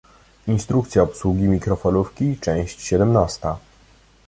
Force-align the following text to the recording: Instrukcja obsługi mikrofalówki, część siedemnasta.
Instrukcja 0.47 1.03
obsługi 1.03 1.43
mikrofalówki, 1.43 2.37
część 2.37 2.81
siedemnasta. 2.81 3.57